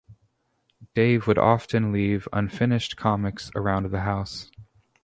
Dave 0.95 1.27
would 1.27 1.37
often 1.37 1.91
leave 1.91 2.27
unfinished 2.33 2.97
comics 2.97 3.51
around 3.55 3.91
the 3.91 3.99
house. 4.01 4.49